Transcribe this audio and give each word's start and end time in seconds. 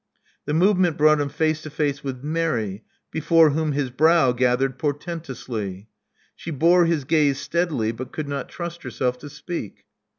The 0.45 0.55
movement 0.55 0.97
brought 0.97 1.21
him 1.21 1.29
face 1.29 1.61
to 1.61 1.69
face 1.69 2.03
with 2.03 2.23
Mary, 2.23 2.83
before 3.11 3.51
whom 3.51 3.73
his 3.73 3.91
brow 3.91 4.31
gathered 4.31 4.79
portentiously. 4.79 5.89
She 6.35 6.49
bore 6.49 6.85
his 6.85 7.03
gaze 7.03 7.37
steadily, 7.39 7.91
but 7.91 8.11
could 8.11 8.27
not 8.27 8.49
trust 8.49 8.81
herself 8.81 9.19
to 9.19 9.29
speak. 9.29 9.85